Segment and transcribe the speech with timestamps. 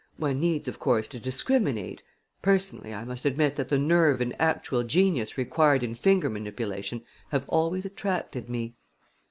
[0.17, 2.01] One needs, of course, to discriminate.
[2.41, 7.47] Personally I must admit that the nerve and actual genius required in finger manipulation have
[7.47, 8.73] always attracted me."